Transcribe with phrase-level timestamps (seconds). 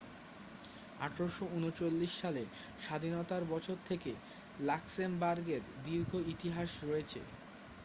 [0.99, 2.43] 1839 সালে
[2.81, 4.11] স্বাধীনতার বছর থেকে
[4.61, 7.19] লাক্সেমবার্গের দীর্ঘ ইতিহাস রয়েছে